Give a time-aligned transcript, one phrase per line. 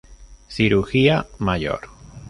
[0.49, 1.81] Cirugía mayor.